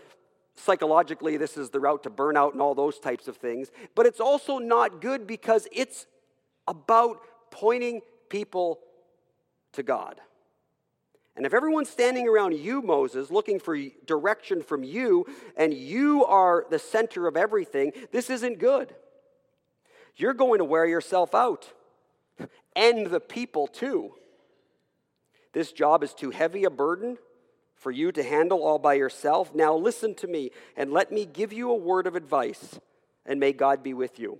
[0.59, 4.19] psychologically this is the route to burnout and all those types of things, but it's
[4.19, 6.05] also not good because it's
[6.67, 8.79] about pointing people
[9.73, 10.19] to God.
[11.35, 16.65] And if everyone's standing around you, Moses, looking for direction from you, and you are
[16.69, 18.93] the center of everything, this isn't good.
[20.17, 21.71] You're going to wear yourself out
[22.75, 24.11] and the people too.
[25.53, 27.17] This job is too heavy a burden
[27.79, 29.55] for you to handle all by yourself.
[29.55, 32.79] Now listen to me and let me give you a word of advice,
[33.25, 34.39] and may God be with you.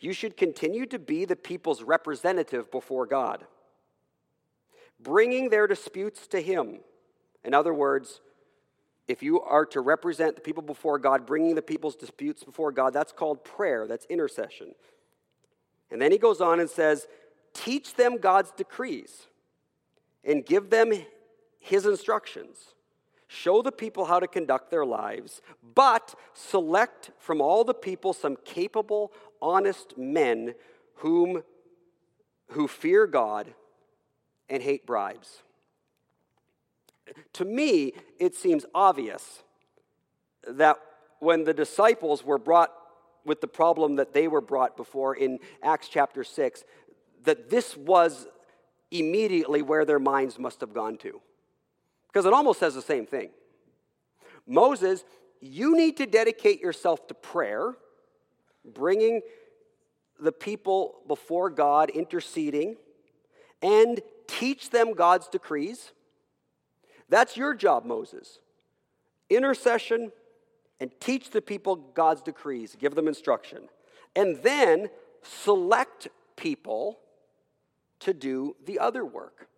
[0.00, 3.46] You should continue to be the people's representative before God,
[4.98, 6.80] bringing their disputes to Him.
[7.44, 8.20] In other words,
[9.06, 12.92] if you are to represent the people before God, bringing the people's disputes before God,
[12.92, 14.74] that's called prayer, that's intercession.
[15.90, 17.06] And then he goes on and says,
[17.52, 19.26] Teach them God's decrees
[20.24, 20.92] and give them
[21.60, 22.74] his instructions.
[23.28, 25.40] Show the people how to conduct their lives,
[25.74, 30.54] but select from all the people some capable, honest men
[30.96, 31.44] whom,
[32.48, 33.54] who fear God
[34.48, 35.42] and hate bribes.
[37.34, 39.42] To me, it seems obvious
[40.48, 40.78] that
[41.20, 42.72] when the disciples were brought
[43.24, 46.64] with the problem that they were brought before in Acts chapter 6,
[47.24, 48.26] that this was
[48.90, 51.20] immediately where their minds must have gone to.
[52.12, 53.30] Because it almost says the same thing.
[54.46, 55.04] Moses,
[55.40, 57.74] you need to dedicate yourself to prayer,
[58.64, 59.20] bringing
[60.18, 62.76] the people before God, interceding,
[63.62, 65.92] and teach them God's decrees.
[67.08, 68.38] That's your job, Moses.
[69.28, 70.12] Intercession
[70.80, 73.68] and teach the people God's decrees, give them instruction.
[74.16, 74.88] And then
[75.22, 76.98] select people
[78.00, 79.49] to do the other work.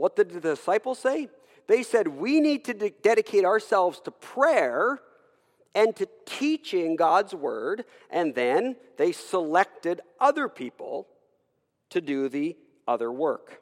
[0.00, 1.28] What did the disciples say?
[1.66, 4.98] They said, We need to de- dedicate ourselves to prayer
[5.74, 7.84] and to teaching God's word.
[8.08, 11.06] And then they selected other people
[11.90, 12.56] to do the
[12.88, 13.60] other work.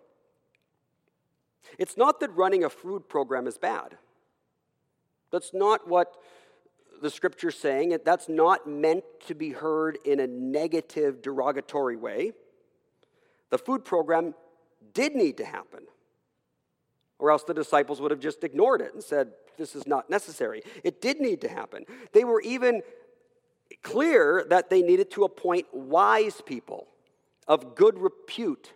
[1.77, 3.99] It's not that running a food program is bad.
[5.33, 6.15] That's not what
[7.03, 7.99] the scripture's saying.
[8.05, 12.31] That's not meant to be heard in a negative, derogatory way.
[13.51, 14.37] The food program
[14.95, 15.83] did need to happen,
[17.19, 20.63] or else the disciples would have just ignored it and said, This is not necessary.
[20.85, 21.85] It did need to happen.
[22.13, 22.83] They were even
[23.83, 26.89] clear that they needed to appoint wise people
[27.47, 28.73] of good repute,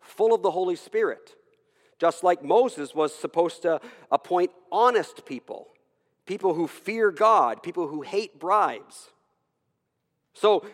[0.00, 1.34] full of the Holy Spirit.
[1.98, 5.68] Just like Moses was supposed to appoint honest people,
[6.26, 9.10] people who fear God, people who hate bribes.
[10.34, 10.66] So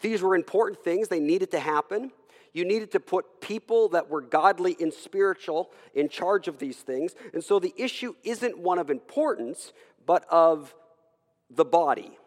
[0.00, 2.12] these were important things, they needed to happen.
[2.52, 7.14] You needed to put people that were godly and spiritual in charge of these things.
[7.32, 9.72] And so the issue isn't one of importance,
[10.04, 10.74] but of
[11.48, 12.18] the body.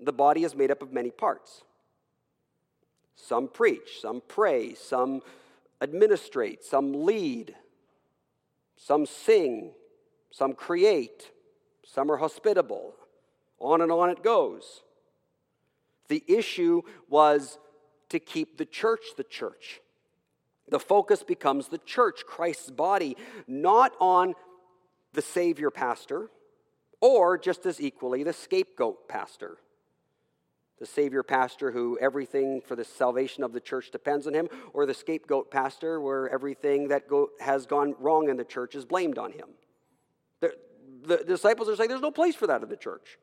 [0.00, 1.62] The body is made up of many parts.
[3.16, 5.22] Some preach, some pray, some
[5.80, 7.54] administrate, some lead,
[8.76, 9.72] some sing,
[10.30, 11.30] some create,
[11.86, 12.94] some are hospitable.
[13.60, 14.82] On and on it goes.
[16.08, 17.58] The issue was
[18.08, 19.80] to keep the church the church.
[20.68, 24.34] The focus becomes the church, Christ's body, not on
[25.12, 26.30] the Savior pastor
[27.00, 29.58] or just as equally the scapegoat pastor
[30.78, 34.86] the Savior pastor who everything for the salvation of the church depends on him, or
[34.86, 39.18] the scapegoat pastor where everything that go, has gone wrong in the church is blamed
[39.18, 39.48] on him.
[40.40, 40.54] The,
[41.02, 43.18] the disciples are saying there's no place for that in the church.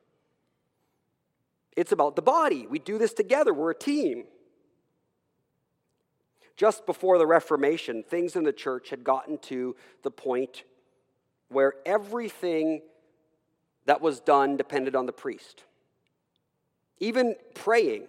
[1.75, 2.67] It's about the body.
[2.67, 4.25] We do this together, we're a team.
[6.61, 10.63] Just before the Reformation, things in the church had gotten to the point
[11.49, 12.83] where everything
[13.87, 15.63] that was done depended on the priest.
[16.99, 18.05] Even praying,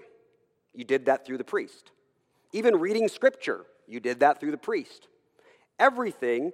[0.75, 1.93] you did that through the priest.
[2.53, 5.09] Even reading scripture, you did that through the priest.
[5.79, 6.53] Everything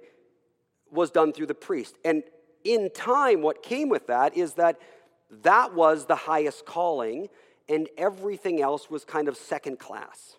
[0.89, 1.97] was done through the priest.
[2.05, 2.23] And
[2.63, 4.79] in time, what came with that is that
[5.43, 7.27] that was the highest calling,
[7.67, 10.37] and everything else was kind of second class.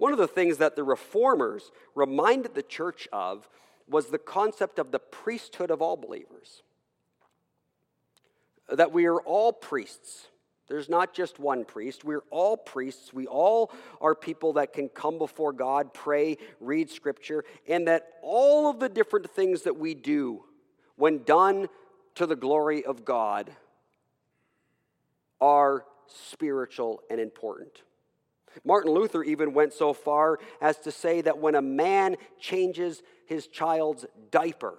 [0.00, 3.46] One of the things that the reformers reminded the church of
[3.86, 6.62] was the concept of the priesthood of all believers
[8.70, 10.28] that we are all priests,
[10.68, 12.04] There's not just one priest.
[12.04, 13.12] We're all priests.
[13.12, 18.70] We all are people that can come before God, pray, read scripture, and that all
[18.70, 20.44] of the different things that we do,
[20.94, 21.68] when done
[22.14, 23.50] to the glory of God,
[25.40, 27.82] are spiritual and important.
[28.64, 33.46] Martin Luther even went so far as to say that when a man changes his
[33.46, 34.78] child's diaper,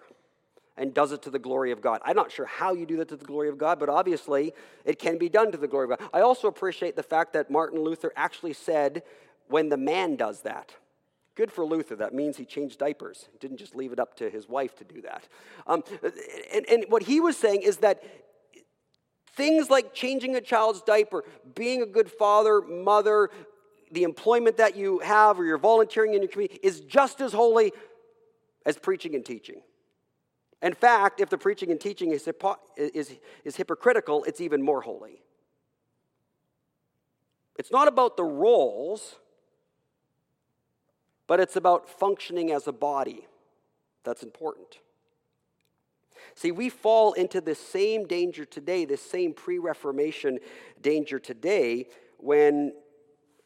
[0.78, 2.01] and does it to the glory of God.
[2.03, 4.53] I'm not sure how you do that to the glory of God, but obviously
[4.86, 6.09] it can be done to the glory of God.
[6.13, 9.03] I also appreciate the fact that Martin Luther actually said
[9.47, 10.74] when the man does that.
[11.36, 11.95] Good for Luther.
[11.95, 13.30] That means he changed diapers.
[13.32, 15.28] He didn't just leave it up to his wife to do that.
[15.67, 15.84] Um,
[16.53, 18.03] and, and what he was saying is that
[19.36, 21.24] things like changing a child's diaper,
[21.55, 23.30] being a good father, mother,
[23.92, 27.74] the employment that you have, or you're volunteering in your community is just as holy
[28.66, 29.62] as preaching and teaching.
[30.62, 32.30] In fact, if the preaching and teaching is,
[32.78, 35.22] is, is hypocritical, it's even more holy.
[37.58, 39.16] It's not about the roles,
[41.28, 43.28] but it's about functioning as a body.
[44.04, 44.80] That's important.
[46.36, 50.39] See, we fall into the same danger today, this same pre Reformation
[50.82, 51.88] danger today,
[52.18, 52.74] when,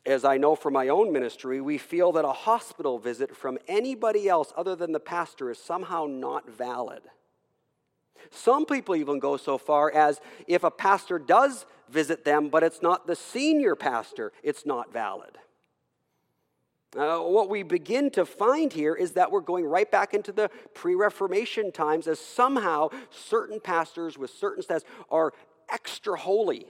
[0.05, 4.29] as I know from my own ministry, we feel that a hospital visit from anybody
[4.29, 7.01] else other than the pastor is somehow not valid.
[8.31, 12.81] Some people even go so far as if a pastor does visit them, but it's
[12.81, 15.37] not the senior pastor, it's not valid.
[16.95, 20.49] Uh, what we begin to find here is that we're going right back into the
[20.73, 25.33] pre Reformation times as somehow certain pastors with certain status are
[25.69, 26.67] extra holy.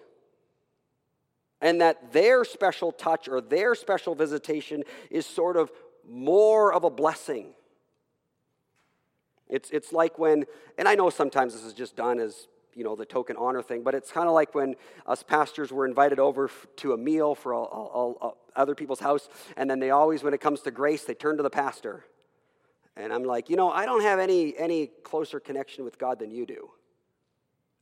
[1.62, 5.72] And that their special touch or their special visitation is sort of
[6.08, 7.54] more of a blessing
[9.48, 10.46] it's, it's like when,
[10.78, 13.84] and I know sometimes this is just done as, you know, the token honor thing,
[13.84, 14.76] but it's kind of like when
[15.06, 19.92] us pastors were invited over to a meal for other people's house, and then they
[19.92, 22.06] always, when it comes to grace, they turn to the pastor.
[22.98, 26.32] And I'm like, you know, I don't have any, any closer connection with God than
[26.32, 26.70] you do.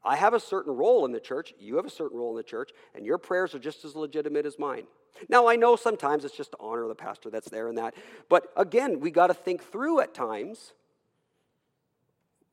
[0.06, 2.44] I have a certain role in the church, you have a certain role in the
[2.44, 4.84] church, and your prayers are just as legitimate as mine.
[5.30, 7.94] Now, I know sometimes it's just to honor the pastor that's there and that,
[8.30, 10.74] but again, we got to think through at times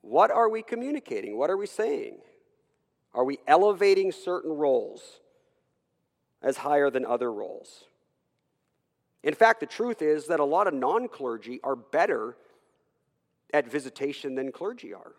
[0.02, 1.36] what are we communicating?
[1.36, 2.18] What are we saying?
[3.12, 5.20] Are we elevating certain roles
[6.42, 7.84] as higher than other roles?
[9.22, 12.36] In fact, the truth is that a lot of non clergy are better
[13.52, 15.12] at visitation than clergy are.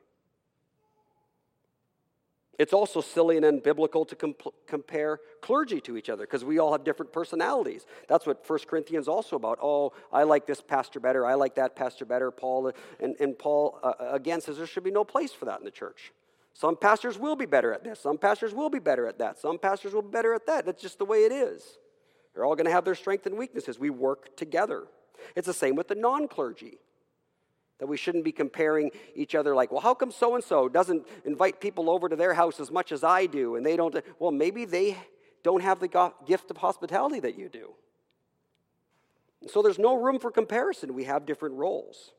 [2.60, 6.72] It's also silly and unbiblical to comp- compare clergy to each other because we all
[6.74, 7.86] have different personalities.
[8.08, 9.58] That's what 1 Corinthians also about.
[9.62, 11.26] Oh, I like this pastor better.
[11.26, 12.30] I like that pastor better.
[12.30, 15.60] Paul and, and Paul uh, uh, again says there should be no place for that
[15.60, 16.12] in the church.
[16.54, 18.00] Some pastors will be better at this.
[18.00, 19.40] Some pastors will be better at that.
[19.40, 20.66] Some pastors will be better at that.
[20.66, 21.78] That's just the way it is.
[22.34, 23.80] They're all going to have their strengths and weaknesses.
[23.80, 24.84] We work together.
[25.36, 26.78] It's the same with the non clergy.
[27.82, 31.08] That we shouldn't be comparing each other like, well, how come so and so doesn't
[31.26, 33.56] invite people over to their house as much as I do?
[33.56, 34.96] And they don't, well, maybe they
[35.44, 37.72] don't have the gift of hospitality that you do.
[39.48, 40.94] So there's no room for comparison.
[40.94, 42.12] We have different roles,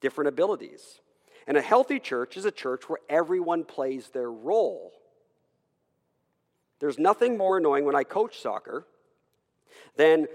[0.00, 1.00] different abilities.
[1.46, 4.92] And a healthy church is a church where everyone plays their role.
[6.80, 8.84] There's nothing more annoying when I coach soccer
[9.96, 10.26] than,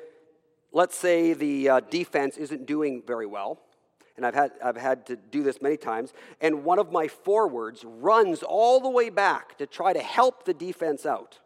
[0.72, 3.60] let's say, the uh, defense isn't doing very well
[4.18, 7.84] and I've had, I've had to do this many times, and one of my forwards
[7.86, 11.40] runs all the way back to try to help the defense out.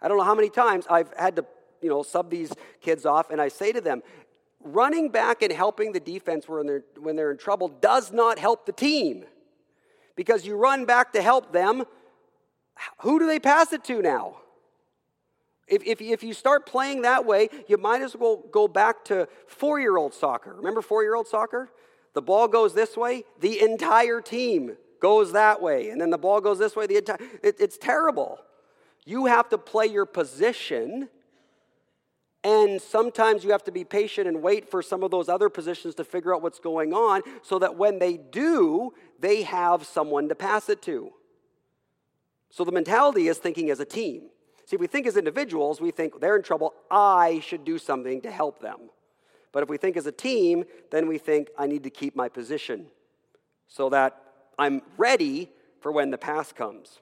[0.00, 1.44] I don't know how many times I've had to,
[1.82, 4.02] you know, sub these kids off, and I say to them,
[4.62, 8.66] running back and helping the defense when they're, when they're in trouble does not help
[8.66, 9.24] the team.
[10.16, 11.84] Because you run back to help them,
[13.02, 14.38] who do they pass it to now?
[15.68, 19.28] If, if, if you start playing that way, you might as well go back to
[19.46, 20.54] four year old soccer.
[20.54, 21.70] Remember four year old soccer?
[22.14, 25.90] The ball goes this way, the entire team goes that way.
[25.90, 27.18] And then the ball goes this way, the entire.
[27.42, 28.38] It, it's terrible.
[29.04, 31.08] You have to play your position.
[32.44, 35.94] And sometimes you have to be patient and wait for some of those other positions
[35.96, 40.34] to figure out what's going on so that when they do, they have someone to
[40.34, 41.12] pass it to.
[42.50, 44.30] So the mentality is thinking as a team.
[44.68, 48.20] See, if we think as individuals, we think they're in trouble, I should do something
[48.20, 48.90] to help them.
[49.50, 52.28] But if we think as a team, then we think I need to keep my
[52.28, 52.88] position
[53.66, 54.20] so that
[54.58, 55.48] I'm ready
[55.80, 56.98] for when the pass comes.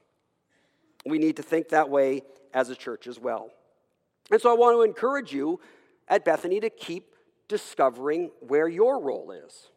[1.05, 2.23] We need to think that way
[2.55, 3.51] as a church as well.
[4.31, 5.59] And so I want to encourage you
[6.07, 7.17] at Bethany to keep
[7.49, 9.71] discovering where your role is.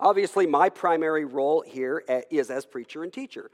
[0.00, 3.48] Obviously, my primary role here is as preacher and teacher.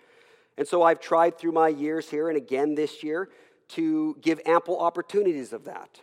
[0.58, 3.28] And so I've tried through my years here and again this year
[3.68, 6.00] to give ample opportunities of that.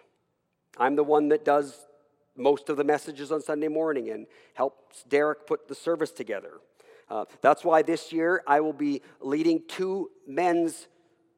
[0.78, 1.88] I'm the one that does
[2.36, 6.54] most of the messages on Sunday morning and helps Derek put the service together.
[7.10, 10.88] Uh, that's why this year I will be leading two men's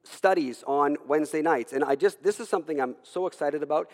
[0.03, 1.73] studies on Wednesday nights.
[1.73, 3.89] And I just, this is something I'm so excited about.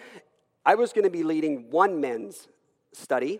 [0.65, 2.47] I was going to be leading one men's
[2.93, 3.39] study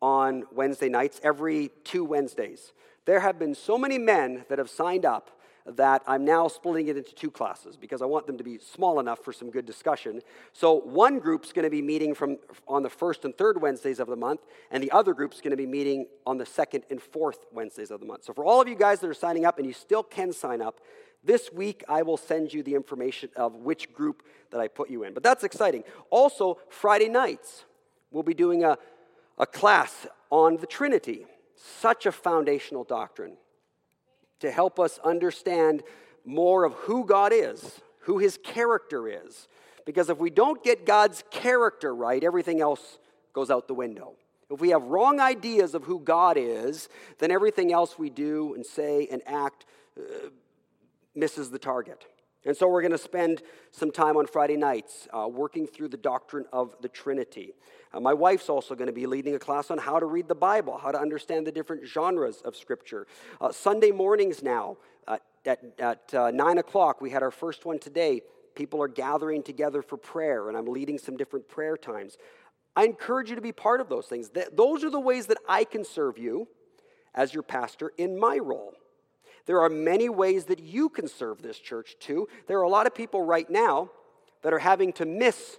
[0.00, 2.72] on Wednesday nights every two Wednesdays.
[3.04, 5.30] There have been so many men that have signed up
[5.64, 8.98] that I'm now splitting it into two classes because I want them to be small
[8.98, 10.20] enough for some good discussion.
[10.52, 14.08] So one group's going to be meeting from on the first and third Wednesdays of
[14.08, 14.40] the month,
[14.70, 18.00] and the other group's going to be meeting on the second and fourth Wednesdays of
[18.00, 18.24] the month.
[18.24, 20.60] So for all of you guys that are signing up, and you still can sign
[20.60, 20.80] up,
[21.24, 25.04] this week I will send you the information of which group that I put you
[25.04, 25.14] in.
[25.14, 25.84] But that's exciting.
[26.10, 27.64] Also, Friday nights,
[28.10, 28.76] we'll be doing a,
[29.38, 31.26] a class on the Trinity.
[31.80, 33.36] Such a foundational doctrine
[34.40, 35.82] to help us understand
[36.24, 39.46] more of who God is, who his character is.
[39.86, 42.98] Because if we don't get God's character right, everything else
[43.32, 44.14] goes out the window.
[44.50, 46.88] If we have wrong ideas of who God is,
[47.18, 49.64] then everything else we do and say and act
[49.96, 50.28] uh,
[51.14, 52.04] misses the target.
[52.44, 55.96] And so we're going to spend some time on Friday nights uh, working through the
[55.96, 57.54] doctrine of the Trinity.
[57.92, 60.34] Uh, my wife's also going to be leading a class on how to read the
[60.34, 63.06] Bible, how to understand the different genres of Scripture.
[63.40, 64.76] Uh, Sunday mornings now,
[65.06, 68.22] uh, at, at uh, 9 o'clock, we had our first one today.
[68.56, 72.16] People are gathering together for prayer, and I'm leading some different prayer times.
[72.74, 74.30] I encourage you to be part of those things.
[74.52, 76.48] those are the ways that I can serve you
[77.14, 78.74] as your pastor in my role.
[79.46, 82.28] There are many ways that you can serve this church too.
[82.46, 83.90] There are a lot of people right now
[84.42, 85.58] that are having to miss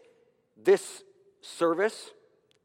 [0.58, 1.04] this
[1.42, 2.12] service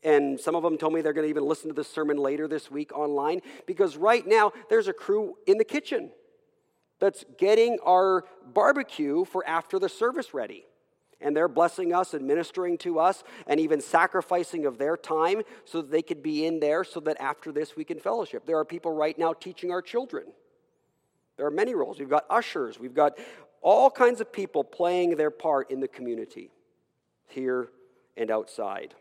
[0.04, 2.46] and some of them told me they're going to even listen to this sermon later
[2.46, 6.10] this week online because right now there's a crew in the kitchen
[7.00, 10.64] that's getting our barbecue for after the service ready.
[11.20, 15.82] And they're blessing us and ministering to us and even sacrificing of their time so
[15.82, 18.46] that they could be in there so that after this we can fellowship.
[18.46, 20.26] There are people right now teaching our children.
[21.38, 21.98] There are many roles.
[21.98, 23.16] We've got ushers, we've got
[23.62, 26.50] all kinds of people playing their part in the community
[27.28, 27.70] here
[28.16, 28.94] and outside.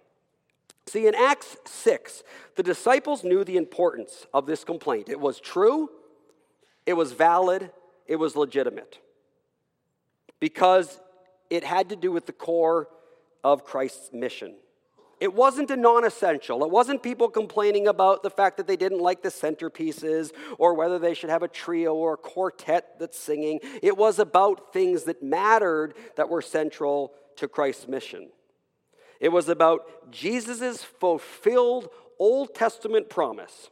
[0.86, 2.24] See, in Acts 6,
[2.56, 5.10] the disciples knew the importance of this complaint.
[5.10, 5.90] It was true,
[6.86, 7.72] it was valid,
[8.06, 9.00] it was legitimate.
[10.40, 11.00] Because
[11.50, 12.88] it had to do with the core
[13.44, 14.56] of Christ's mission.
[15.20, 16.64] It wasn't a non essential.
[16.64, 21.00] It wasn't people complaining about the fact that they didn't like the centerpieces or whether
[21.00, 23.60] they should have a trio or a quartet that's singing.
[23.82, 28.30] It was about things that mattered that were central to Christ's mission.
[29.20, 31.90] It was about Jesus' fulfilled
[32.20, 33.70] Old Testament promise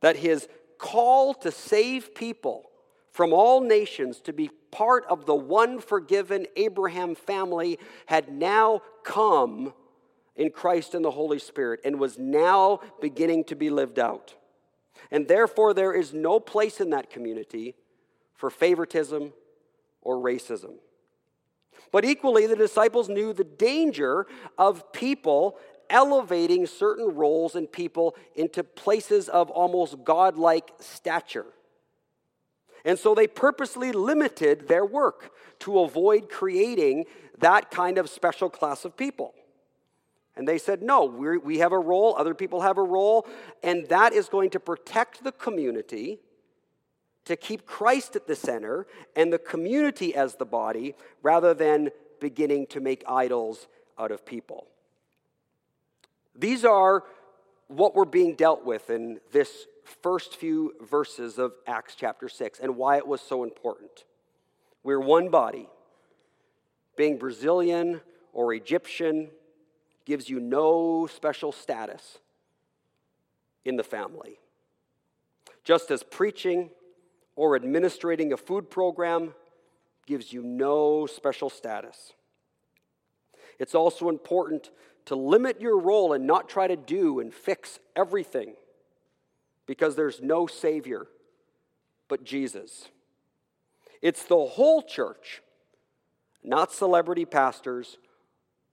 [0.00, 0.48] that his
[0.78, 2.70] call to save people
[3.10, 9.72] from all nations to be part of the one forgiven Abraham family had now come
[10.40, 14.34] in Christ and the Holy Spirit and was now beginning to be lived out.
[15.10, 17.74] And therefore, there is no place in that community
[18.34, 19.34] for favoritism
[20.00, 20.76] or racism.
[21.92, 24.26] But equally, the disciples knew the danger
[24.56, 25.58] of people
[25.90, 31.46] elevating certain roles and people into places of almost godlike stature.
[32.86, 37.04] And so they purposely limited their work to avoid creating
[37.40, 39.34] that kind of special class of people.
[40.36, 43.26] And they said, no, we have a role, other people have a role,
[43.62, 46.20] and that is going to protect the community
[47.26, 52.66] to keep Christ at the center and the community as the body rather than beginning
[52.68, 53.68] to make idols
[53.98, 54.66] out of people.
[56.34, 57.04] These are
[57.68, 59.66] what we're being dealt with in this
[60.02, 64.04] first few verses of Acts chapter 6 and why it was so important.
[64.82, 65.68] We're one body.
[66.96, 68.00] Being Brazilian
[68.32, 69.30] or Egyptian
[70.04, 72.18] gives you no special status
[73.64, 74.38] in the family.
[75.64, 76.70] Just as preaching
[77.36, 79.34] or administrating a food program
[80.06, 82.12] gives you no special status.
[83.58, 84.70] It's also important
[85.06, 88.54] to limit your role and not try to do and fix everything
[89.66, 91.06] because there's no Savior
[92.08, 92.88] but Jesus.
[94.02, 95.42] It's the whole church,
[96.42, 97.98] not celebrity pastors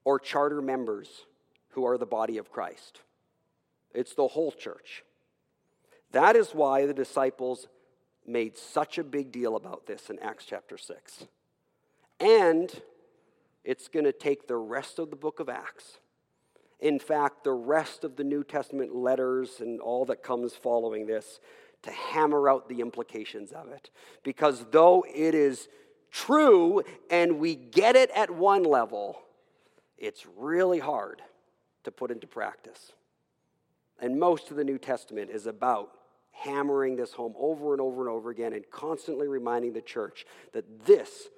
[0.08, 1.26] or charter members
[1.72, 3.02] who are the body of Christ.
[3.94, 5.04] It's the whole church.
[6.14, 7.68] That is why the disciples
[8.26, 11.26] made such a big deal about this in Acts chapter 6.
[12.22, 12.72] And
[13.66, 15.98] it's going to take the rest of the book of Acts.
[16.80, 21.42] In fact, the rest of the New Testament letters and all that comes following this
[21.82, 23.90] to hammer out the implications of it.
[24.24, 25.68] Because though it is
[26.12, 29.24] true and we get it at one level,
[29.98, 31.22] it's really hard
[31.84, 32.92] to put into practice.
[34.00, 35.92] And most of the New Testament is about
[36.32, 40.86] hammering this home over and over and over again and constantly reminding the church that
[40.86, 41.30] this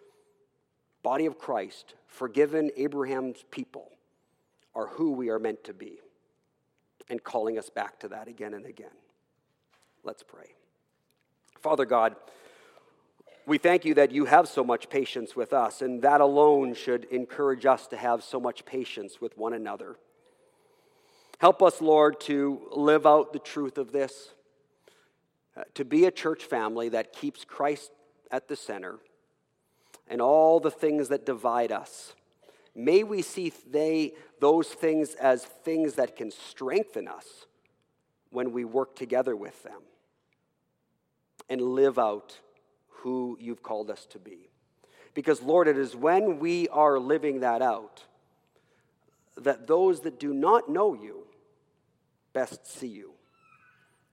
[1.03, 3.91] body of Christ, forgiven Abraham's people,
[4.75, 5.99] are who we are meant to be,
[7.09, 8.91] and calling us back to that again and again.
[10.03, 10.53] Let's pray.
[11.59, 12.15] Father God,
[13.49, 17.05] we thank you that you have so much patience with us, and that alone should
[17.05, 19.95] encourage us to have so much patience with one another.
[21.39, 24.35] Help us, Lord, to live out the truth of this,
[25.57, 27.91] uh, to be a church family that keeps Christ
[28.29, 28.99] at the center
[30.07, 32.13] and all the things that divide us.
[32.75, 37.47] May we see they, those things as things that can strengthen us
[38.29, 39.81] when we work together with them
[41.49, 42.37] and live out
[43.01, 44.49] who you've called us to be.
[45.13, 48.03] Because, Lord, it is when we are living that out
[49.37, 51.25] that those that do not know you
[52.33, 53.13] best see you.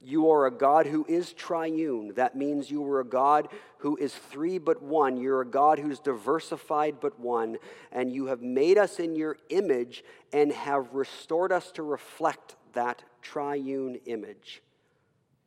[0.01, 2.13] You are a God who is triune.
[2.15, 5.17] That means you are a God who is three but one.
[5.17, 7.57] You're a God who's diversified but one.
[7.91, 13.03] And you have made us in your image and have restored us to reflect that
[13.23, 14.63] triune image.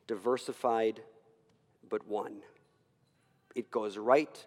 [0.07, 1.01] Diversified
[1.89, 2.41] but one.
[3.56, 4.45] It goes right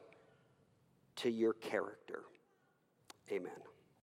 [1.17, 2.23] to your character.
[3.31, 3.53] Amen.